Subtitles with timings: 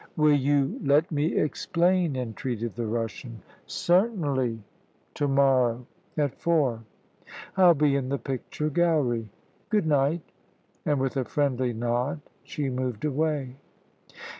[0.17, 3.43] "Will you let me explain?" entreated the Russian.
[3.67, 4.63] "Certainly
[5.13, 5.85] to morrow,
[6.17, 6.83] at four.
[7.55, 9.29] Ill be in the picture gallery.
[9.69, 10.23] Good night";
[10.87, 13.57] and with a friendly nod she moved away.